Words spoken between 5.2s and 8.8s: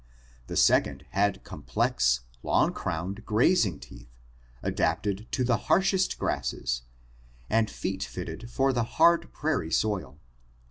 to the harshest grasses and feet fitted for